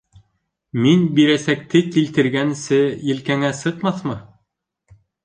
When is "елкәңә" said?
3.11-3.53